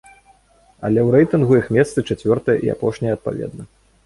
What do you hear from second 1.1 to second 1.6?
рэйтынгу